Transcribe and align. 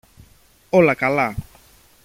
όλα 0.69 0.93
καλά 0.95 1.35